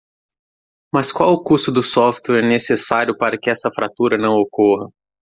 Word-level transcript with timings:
Mas 0.91 1.11
qual 1.11 1.31
o 1.31 1.43
custo 1.43 1.71
do 1.71 1.83
software 1.83 2.41
necessário 2.41 3.15
para 3.15 3.37
que 3.37 3.51
essa 3.51 3.69
fratura 3.69 4.17
não 4.17 4.33
ocorra? 4.35 4.91